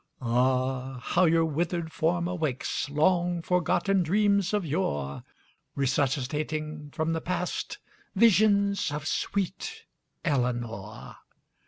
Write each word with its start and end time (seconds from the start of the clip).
Ah, 0.19 0.97
how 0.99 1.25
your 1.25 1.45
withered 1.45 1.91
form 1.93 2.27
awakes 2.27 2.89
Long 2.89 3.43
forgotten 3.43 4.01
dreams 4.01 4.51
of 4.51 4.65
yore 4.65 5.23
Resuscitating 5.75 6.89
from 6.89 7.13
the 7.13 7.21
past 7.21 7.77
Visions 8.15 8.89
of 8.91 9.05
sweet 9.05 9.85
Eleanor! 10.25 11.17